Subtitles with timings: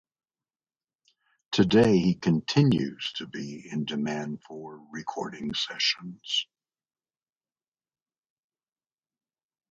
[1.51, 6.47] Today, he continues to be in demand for recording sessions.